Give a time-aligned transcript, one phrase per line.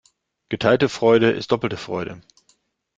[0.49, 2.23] Geteilte Freude ist doppelte Freude.